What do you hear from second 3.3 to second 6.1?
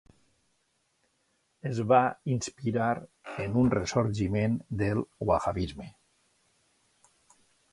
en un ressorgiment del wahhabisme.